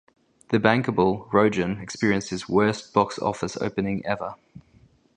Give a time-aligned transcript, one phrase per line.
[0.49, 4.33] The "bankable" Rogen experienced his "worst box-office opening ever".